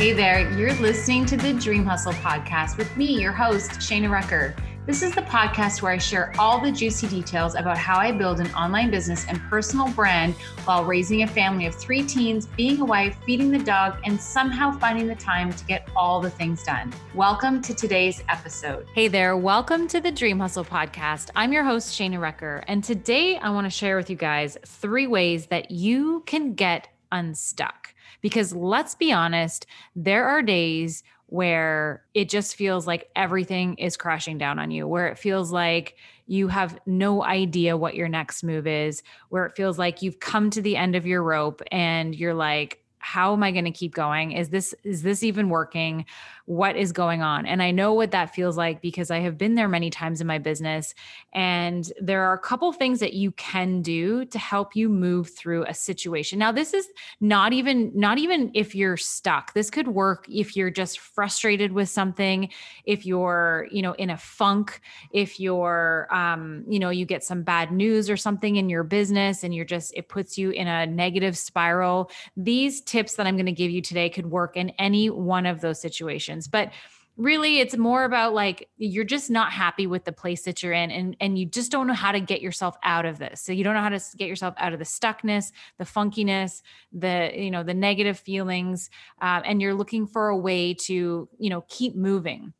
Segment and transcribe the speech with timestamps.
[0.00, 4.56] Hey there, you're listening to the Dream Hustle podcast with me, your host, Shana Rucker.
[4.86, 8.40] This is the podcast where I share all the juicy details about how I build
[8.40, 10.32] an online business and personal brand
[10.64, 14.70] while raising a family of three teens, being a wife, feeding the dog, and somehow
[14.70, 16.94] finding the time to get all the things done.
[17.14, 18.86] Welcome to today's episode.
[18.94, 21.28] Hey there, welcome to the Dream Hustle podcast.
[21.36, 25.06] I'm your host, Shana Rucker, and today I want to share with you guys three
[25.06, 27.94] ways that you can get unstuck.
[28.20, 29.66] Because let's be honest,
[29.96, 35.06] there are days where it just feels like everything is crashing down on you, where
[35.06, 35.96] it feels like
[36.26, 40.50] you have no idea what your next move is, where it feels like you've come
[40.50, 43.94] to the end of your rope and you're like, how am I going to keep
[43.94, 44.32] going?
[44.32, 46.06] Is this is this even working?
[46.50, 47.46] what is going on.
[47.46, 50.26] And I know what that feels like because I have been there many times in
[50.26, 50.96] my business.
[51.32, 55.64] And there are a couple things that you can do to help you move through
[55.66, 56.40] a situation.
[56.40, 56.88] Now, this is
[57.20, 59.54] not even, not even if you're stuck.
[59.54, 62.48] This could work if you're just frustrated with something,
[62.84, 64.80] if you're, you know, in a funk,
[65.12, 69.44] if you're, um, you know, you get some bad news or something in your business
[69.44, 72.10] and you're just, it puts you in a negative spiral.
[72.36, 75.60] These tips that I'm going to give you today could work in any one of
[75.60, 76.48] those situations.
[76.48, 76.72] But
[77.16, 80.90] really it's more about like you're just not happy with the place that you're in
[80.90, 83.42] and and you just don't know how to get yourself out of this.
[83.42, 87.30] So you don't know how to get yourself out of the stuckness the funkiness the
[87.34, 91.62] you know the negative feelings uh, and you're looking for a way to you know
[91.68, 92.54] keep moving.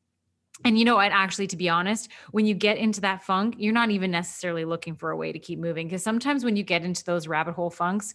[0.62, 1.10] And you know what?
[1.10, 4.94] Actually to be honest when you get into that funk you're not even necessarily looking
[4.94, 7.70] for a way to keep moving because sometimes when you get into those rabbit hole
[7.70, 8.12] funks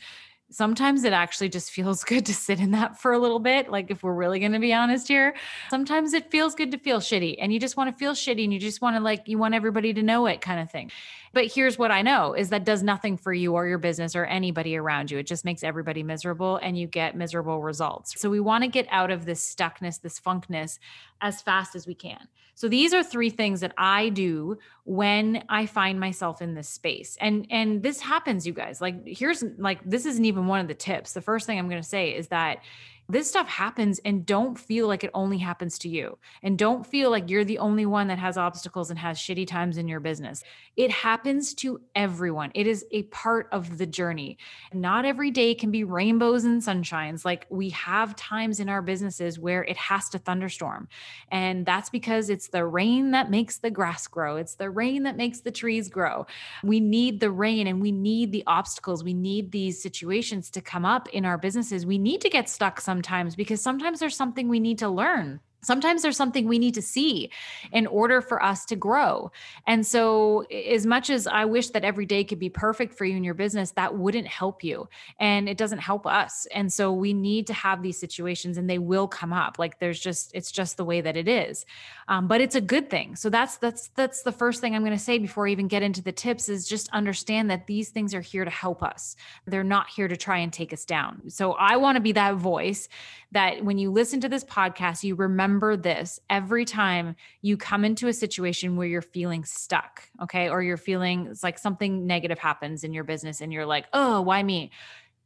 [0.51, 3.69] sometimes it actually just feels good to sit in that for a little bit.
[3.69, 5.35] Like, if we're really going to be honest here,
[5.69, 8.53] sometimes it feels good to feel shitty and you just want to feel shitty and
[8.53, 10.91] you just want to, like, you want everybody to know it kind of thing.
[11.36, 14.23] But here's what I know is that does nothing for you or your business or
[14.23, 15.17] anybody around you.
[15.17, 18.17] It just makes everybody miserable and you get miserable results.
[18.22, 20.80] So we want to get out of this stuckness, this funkness
[21.19, 22.30] as fast as we can.
[22.53, 27.18] So these are three things that I do when I find myself in this space.
[27.19, 28.79] And and this happens you guys.
[28.79, 31.12] Like here's like this isn't even one of the tips.
[31.12, 32.59] The first thing I'm going to say is that
[33.07, 36.17] this stuff happens and don't feel like it only happens to you.
[36.41, 39.77] And don't feel like you're the only one that has obstacles and has shitty times
[39.77, 40.43] in your business.
[40.75, 42.51] It happens to everyone.
[42.55, 44.38] It is a part of the journey.
[44.73, 47.23] Not every day can be rainbows and sunshines.
[47.23, 50.87] Like we have times in our businesses where it has to thunderstorm.
[51.31, 54.37] And that's because it's the rain that makes the grass grow.
[54.37, 56.25] It's the rain that makes the trees grow.
[56.63, 59.03] We need the rain and we need the obstacles.
[59.03, 61.85] We need these situations to come up in our businesses.
[61.85, 65.41] We need to get stuck some sometimes because sometimes there's something we need to learn
[65.66, 67.31] sometimes there's something we need to see
[67.72, 69.31] in order for us to grow.
[69.68, 73.18] And so, as much as I wish that every day could be perfect for you
[73.18, 74.88] in your business, that wouldn't help you
[75.20, 76.48] and it doesn't help us.
[76.53, 79.59] And so, we need to have these situations and they will come up.
[79.59, 81.66] Like, there's just, it's just the way that it is.
[82.08, 83.16] Um, but it's a good thing.
[83.16, 85.84] So, that's, that's, that's the first thing I'm going to say before I even get
[85.84, 89.16] into the tips is just understand that these things are here to help us.
[89.46, 91.24] They're not here to try and take us down.
[91.30, 92.88] So, I want to be that voice
[93.32, 98.07] that when you listen to this podcast, you remember this every time you come into
[98.07, 100.49] a situation where you're feeling stuck, okay?
[100.49, 104.21] Or you're feeling it's like something negative happens in your business and you're like, oh,
[104.21, 104.71] why me?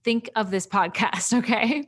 [0.03, 1.87] Think of this podcast, okay?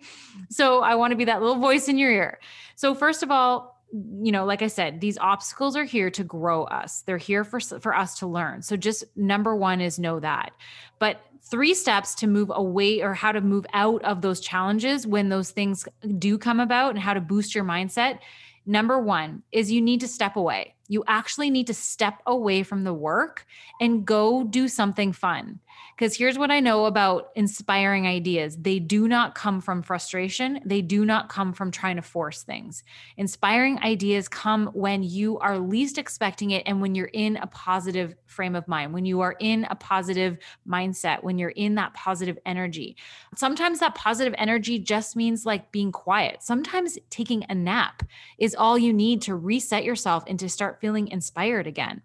[0.50, 2.40] So I want to be that little voice in your ear.
[2.76, 6.64] So, first of all, you know like i said these obstacles are here to grow
[6.64, 10.54] us they're here for for us to learn so just number 1 is know that
[11.00, 15.30] but three steps to move away or how to move out of those challenges when
[15.30, 15.88] those things
[16.18, 18.20] do come about and how to boost your mindset.
[18.66, 20.76] Number one is you need to step away.
[20.88, 23.46] You actually need to step away from the work
[23.80, 25.60] and go do something fun.
[25.96, 30.82] Because here's what I know about inspiring ideas they do not come from frustration, they
[30.82, 32.84] do not come from trying to force things.
[33.18, 38.16] Inspiring ideas come when you are least expecting it and when you're in a positive
[38.26, 40.38] frame of mind, when you are in a positive
[40.68, 42.96] mindset, when you're in that positive energy.
[43.36, 46.42] Sometimes that positive energy just means like being quiet.
[46.42, 48.04] Sometimes taking a nap
[48.40, 52.02] is all you need to reset yourself and to start feeling inspired again.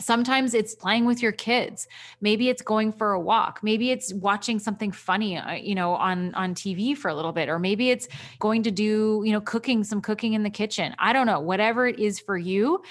[0.00, 1.86] Sometimes it's playing with your kids.
[2.20, 3.60] Maybe it's going for a walk.
[3.62, 7.48] Maybe it's watching something funny, uh, you know, on on TV for a little bit
[7.48, 8.08] or maybe it's
[8.38, 10.94] going to do, you know, cooking some cooking in the kitchen.
[10.98, 12.82] I don't know, whatever it is for you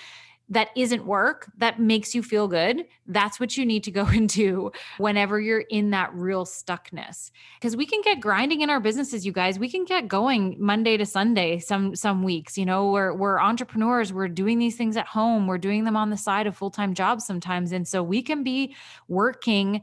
[0.50, 4.72] that isn't work that makes you feel good that's what you need to go into
[4.98, 7.32] whenever you're in that real stuckness.
[7.60, 9.60] Because we can get grinding in our businesses you guys.
[9.60, 14.14] We can get going monday to sunday some some weeks you know we're we're entrepreneurs
[14.14, 17.26] we're doing these things at home we're doing them on the side of full-time jobs
[17.26, 18.76] sometimes and so we can be
[19.08, 19.82] working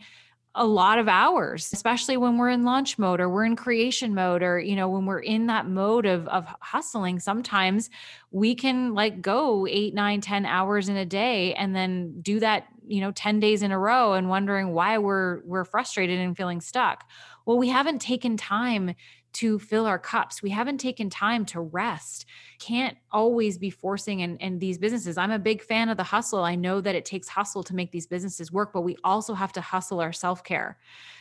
[0.57, 4.43] a lot of hours, especially when we're in launch mode or we're in creation mode
[4.43, 7.91] or, you know, when we're in that mode of, of hustling, sometimes
[8.31, 12.65] we can like go eight, nine, ten hours in a day and then do that,
[12.89, 16.63] you know, 10 days in a row and wondering why we're, we're frustrated and feeling
[16.63, 17.05] stuck.
[17.45, 18.95] Well, we haven't taken time
[19.37, 20.43] to fill our cups.
[20.43, 22.25] We haven't taken time to rest.
[22.59, 25.19] Can't always be forcing and, in these businesses.
[25.19, 26.43] I'm a big fan of the hustle.
[26.43, 29.53] I know that it takes hustle to make these businesses work, but we also have
[29.53, 30.79] to hustle our self care.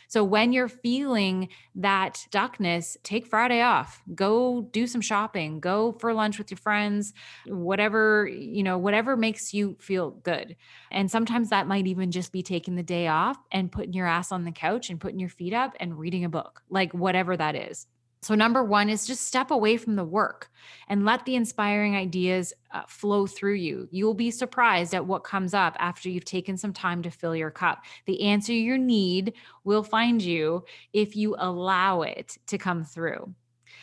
[0.08, 4.02] So when you're feeling that stuckness, take Friday off.
[4.14, 7.12] Go do some shopping, go for lunch with your friends,
[7.46, 10.56] whatever, you know, whatever makes you feel good.
[10.90, 14.32] And sometimes that might even just be taking the day off and putting your ass
[14.32, 17.56] on the couch and putting your feet up and reading a book, like whatever that
[17.56, 17.86] is.
[18.22, 20.50] So, number one is just step away from the work
[20.88, 23.88] and let the inspiring ideas uh, flow through you.
[23.90, 27.36] You will be surprised at what comes up after you've taken some time to fill
[27.36, 27.84] your cup.
[28.06, 29.34] The answer you need
[29.64, 33.32] will find you if you allow it to come through.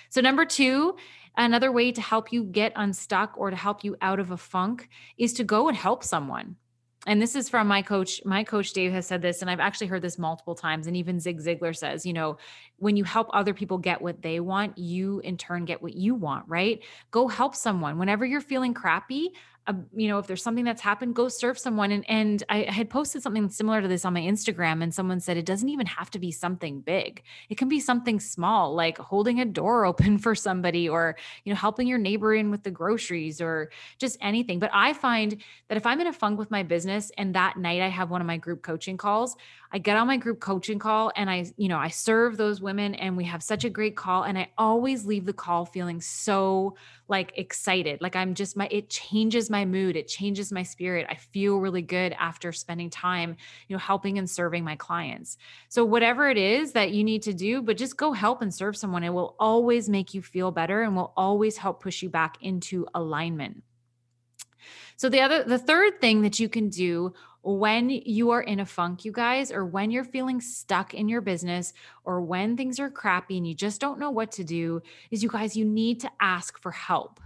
[0.10, 0.96] So, number two,
[1.38, 4.90] another way to help you get unstuck or to help you out of a funk
[5.18, 6.58] is to go and help someone
[7.06, 9.88] and this is from my coach my coach dave has said this and i've actually
[9.88, 12.38] heard this multiple times and even zig ziglar says you know
[12.78, 16.16] when you help other people get what they want you in turn get what you
[16.16, 16.82] want right?
[17.12, 17.98] Go help someone.
[17.98, 19.34] Whenever you're feeling crappy
[19.66, 21.92] uh, you know, if there's something that's happened, go serve someone.
[21.92, 25.38] And and I had posted something similar to this on my Instagram, and someone said
[25.38, 27.24] it doesn't even have to be something big.
[27.50, 31.16] It can be something small, like holding a door open for somebody, or
[31.46, 34.60] you know, helping your neighbor in with the groceries, or just anything.
[34.60, 37.82] But I find that if I'm in a funk with my business, and that night
[37.82, 39.38] I have one of my group coaching calls,
[39.76, 42.94] I get on my group coaching call and I, you know, I serve those women
[42.94, 44.22] and we have such a great call.
[44.22, 46.76] And I always leave the call feeling so
[47.08, 48.00] like excited.
[48.00, 49.96] Like I'm just my, it changes my mood.
[49.96, 51.06] It changes my spirit.
[51.10, 53.38] I feel really good after spending time,
[53.70, 55.38] you know, helping and serving my clients.
[55.70, 58.76] So whatever it is that you need to do, but just go help and serve
[58.76, 59.04] someone.
[59.04, 62.86] It will always make you feel better and will always help push you back into
[62.94, 63.64] alignment.
[64.98, 67.14] So the other the third thing that you can do
[67.44, 71.22] when you are in a funk, you guys, or when you're feeling stuck in your
[71.22, 71.74] business,
[72.06, 75.30] or when things are crappy and you just don't know what to do, is you
[75.30, 77.20] guys, you need to ask for help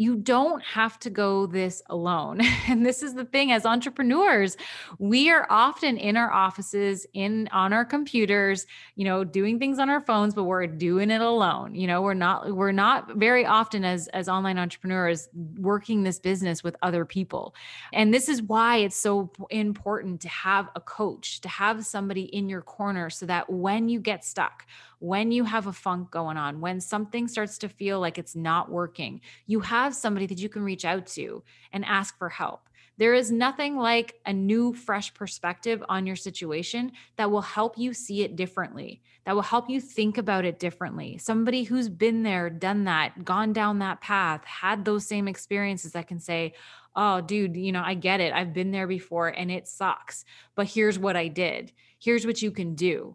[0.00, 2.40] you don't have to go this alone.
[2.68, 4.56] And this is the thing as entrepreneurs,
[4.98, 9.88] we are often in our offices, in on our computers, you know, doing things on
[9.88, 11.74] our phones, but we're doing it alone.
[11.74, 16.62] You know, we're not we're not very often as as online entrepreneurs working this business
[16.62, 17.54] with other people.
[17.94, 22.50] And this is why it's so important to have a coach, to have somebody in
[22.50, 24.66] your corner so that when you get stuck,
[25.00, 28.70] when you have a funk going on, when something starts to feel like it's not
[28.70, 31.42] working, you have somebody that you can reach out to
[31.72, 32.68] and ask for help.
[32.98, 37.94] There is nothing like a new, fresh perspective on your situation that will help you
[37.94, 41.16] see it differently, that will help you think about it differently.
[41.16, 46.08] Somebody who's been there, done that, gone down that path, had those same experiences that
[46.08, 46.54] can say,
[46.96, 48.32] Oh, dude, you know, I get it.
[48.32, 50.24] I've been there before and it sucks,
[50.56, 51.70] but here's what I did.
[52.00, 53.14] Here's what you can do.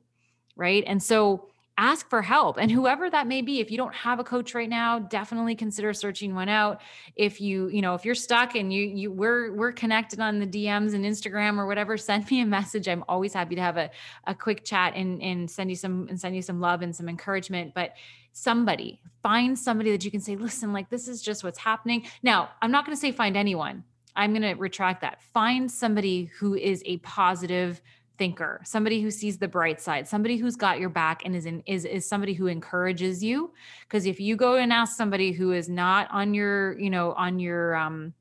[0.55, 0.85] Right.
[0.87, 4.23] And so, ask for help and whoever that may be if you don't have a
[4.23, 6.81] coach right now definitely consider searching one out.
[7.15, 10.45] If you you know if you're stuck and you you we're we're connected on the
[10.45, 12.87] dms and instagram or whatever send me a message.
[12.87, 13.89] I'm always happy to have a,
[14.27, 17.09] a quick chat and and send you some and send you some love and some
[17.09, 17.73] encouragement.
[17.73, 17.93] But
[18.33, 22.05] somebody find somebody that you can say listen like this is just what's happening.
[22.21, 23.83] Now i'm not going to say find anyone.
[24.15, 25.21] I'm going to retract that.
[25.21, 27.81] Find somebody who is a positive
[28.17, 31.63] thinker, somebody who sees the bright side, somebody who's got your back and is in,
[31.65, 33.53] is is somebody who encourages you.
[33.87, 37.39] Because if you go and ask somebody who is not on your, you know, on
[37.39, 38.13] your um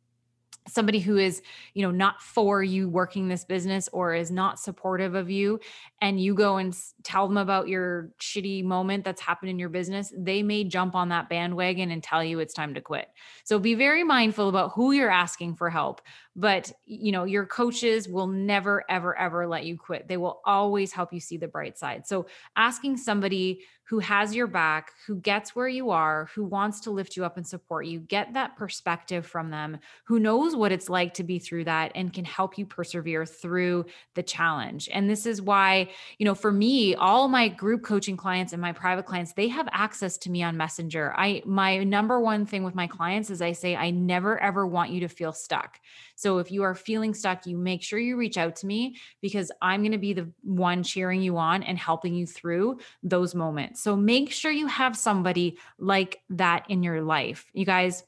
[0.68, 1.42] somebody who is
[1.74, 5.58] you know not for you working this business or is not supportive of you
[6.00, 10.12] and you go and tell them about your shitty moment that's happened in your business
[10.16, 13.08] they may jump on that bandwagon and tell you it's time to quit
[13.44, 16.00] so be very mindful about who you're asking for help
[16.34, 20.08] but you know your coaches will never ever ever let you quit.
[20.08, 22.06] They will always help you see the bright side.
[22.06, 23.60] So asking somebody
[23.92, 27.36] who has your back who gets where you are who wants to lift you up
[27.36, 31.38] and support you get that perspective from them who knows what it's like to be
[31.38, 33.84] through that and can help you persevere through
[34.14, 34.88] the challenge.
[34.92, 38.72] And this is why you know for me all my group coaching clients and my
[38.72, 41.12] private clients they have access to me on messenger.
[41.14, 44.90] I my number one thing with my clients is i say i never ever want
[44.90, 45.78] you to feel stuck
[46.22, 49.50] so if you are feeling stuck, you make sure you reach out to me because
[49.60, 53.82] I'm going to be the one cheering you on and helping you through those moments.
[53.82, 57.50] So make sure you have somebody like that in your life.
[57.54, 58.04] You guys,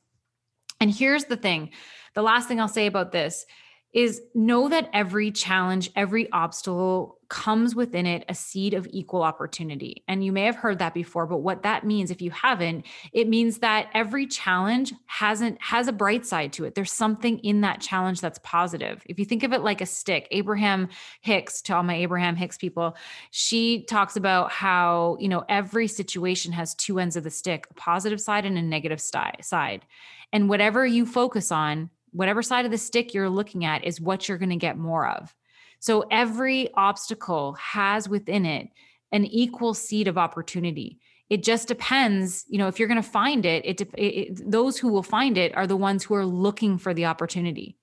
[0.80, 1.70] and here's the thing
[2.14, 3.46] the last thing I'll say about this
[3.94, 10.02] is know that every challenge, every obstacle comes within it a seed of equal opportunity.
[10.08, 13.28] And you may have heard that before, but what that means if you haven't, it
[13.28, 16.74] means that every challenge hasn't has a bright side to it.
[16.74, 19.02] There's something in that challenge that's positive.
[19.06, 20.88] If you think of it like a stick, Abraham
[21.20, 22.96] Hicks, to all my Abraham Hicks people,
[23.30, 27.74] she talks about how, you know, every situation has two ends of the stick, a
[27.74, 29.86] positive side and a negative side.
[30.32, 34.28] And whatever you focus on, whatever side of the stick you're looking at is what
[34.28, 35.34] you're going to get more of.
[35.80, 38.68] So every obstacle has within it
[39.12, 41.00] an equal seed of opportunity.
[41.28, 44.78] It just depends, you know, if you're going to find it, it, it, it, those
[44.78, 47.76] who will find it are the ones who are looking for the opportunity.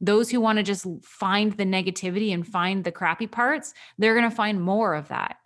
[0.00, 4.28] Those who want to just find the negativity and find the crappy parts, they're going
[4.28, 5.36] to find more of that.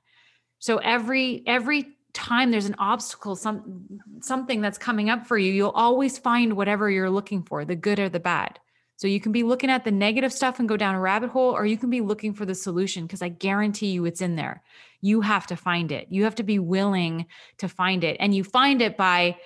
[0.59, 1.87] So every every
[2.19, 6.91] time there's an obstacle some something that's coming up for you you'll always find whatever
[6.91, 8.59] you're looking for the good or the bad.
[8.97, 11.53] So you can be looking at the negative stuff and go down a rabbit hole
[11.53, 14.63] or you can be looking for the solution because i guarantee you it's in there.
[15.01, 16.09] You have to find it.
[16.11, 17.27] You have to be willing
[17.59, 18.17] to find it.
[18.19, 19.37] And you find it by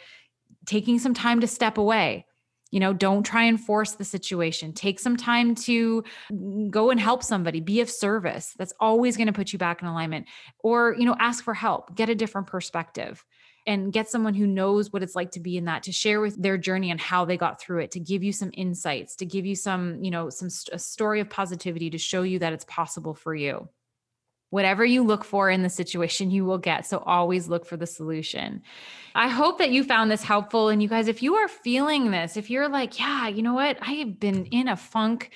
[0.64, 2.24] taking some time to step away
[2.72, 4.72] you know don't try and force the situation.
[4.72, 6.02] Take some time to
[6.70, 8.54] go and help somebody be of service.
[8.58, 10.26] That's always going to put you back in alignment.
[10.58, 13.24] Or you know ask for help get a different perspective
[13.66, 16.40] and get someone who knows what it's like to be in that to share with
[16.40, 19.46] their journey and how they got through it to give you some insights to give
[19.46, 23.14] you some you know some a story of positivity to show you that it's possible
[23.14, 23.68] for you
[24.52, 26.84] whatever you look for in the situation, you will get.
[26.84, 28.62] So always look for the solution.
[29.14, 30.68] I hope that you found this helpful.
[30.68, 33.78] And you guys, if you are feeling this, if you're like, yeah, you know what,
[33.80, 35.30] I have been in a funk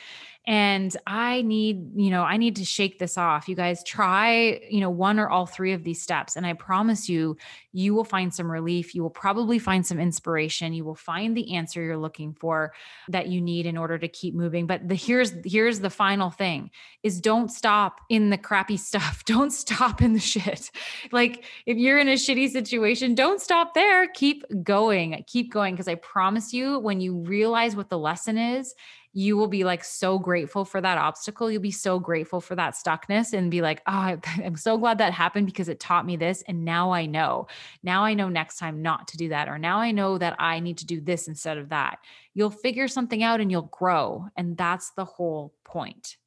[0.47, 3.49] and i need you know i need to shake this off.
[3.49, 7.09] You guys try you know one or all three of these steps and i promise
[7.09, 7.37] you
[7.77, 8.95] you will find some relief.
[8.95, 10.73] You will probably find some inspiration.
[10.73, 12.73] You will find the answer you're looking for
[13.09, 14.67] that you need in order to keep moving.
[14.67, 16.71] But the here's here's the final thing
[17.03, 19.25] is don't stop in the crappy stuff.
[19.27, 20.71] Don't stop in the shit.
[21.13, 24.09] Like if you're in a shitty situation don't stop there.
[24.09, 28.75] Keep going keep going because i promise you when you realize what the lesson is
[29.17, 31.51] you will be like so grateful for that obstacle.
[31.51, 35.15] You'll be so grateful for that stuckness and be like, oh, I'm so glad that
[35.15, 36.43] happened because it taught me this.
[36.47, 37.47] And now I know.
[37.83, 39.49] Now I know next time not to do that.
[39.49, 41.99] Or now I know that I need to do this instead of that.
[42.35, 44.27] You'll figure something out and you'll grow.
[44.37, 46.19] And that's the whole point.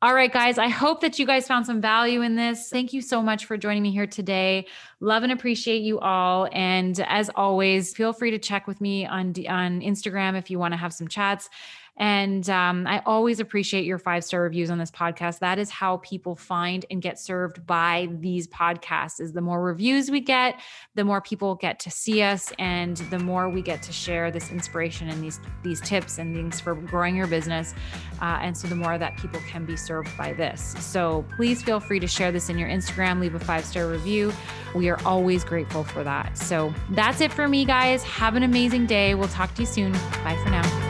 [0.00, 2.68] All right, guys, I hope that you guys found some value in this.
[2.68, 4.66] Thank you so much for joining me here today.
[5.00, 6.48] Love and appreciate you all.
[6.52, 10.72] And as always, feel free to check with me on, on Instagram if you want
[10.72, 11.48] to have some chats.
[11.98, 15.40] And um, I always appreciate your five star reviews on this podcast.
[15.40, 19.20] That is how people find and get served by these podcasts.
[19.20, 20.60] Is the more reviews we get,
[20.94, 24.50] the more people get to see us, and the more we get to share this
[24.50, 27.74] inspiration and these these tips and things for growing your business.
[28.22, 30.74] Uh, and so the more that people can be served by this.
[30.78, 33.20] So please feel free to share this in your Instagram.
[33.20, 34.32] Leave a five star review.
[34.74, 36.38] We are always grateful for that.
[36.38, 38.02] So that's it for me, guys.
[38.04, 39.14] Have an amazing day.
[39.14, 39.92] We'll talk to you soon.
[39.92, 40.87] Bye for now.